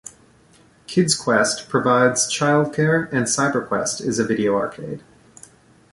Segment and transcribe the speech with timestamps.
[0.87, 5.03] Kids Quest provides childcare and CyberQuest is a video arcade.